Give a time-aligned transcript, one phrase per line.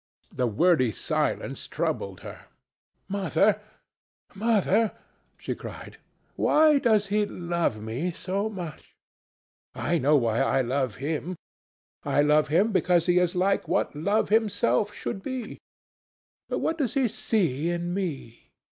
[0.33, 2.47] The wordy silence troubled her.
[3.07, 3.61] "Mother,
[4.33, 4.93] Mother,"
[5.37, 5.97] she cried,
[6.35, 8.95] "why does he love me so much?
[9.75, 11.35] I know why I love him.
[12.03, 15.59] I love him because he is like what love himself should be.
[16.49, 18.49] But what does he see in me?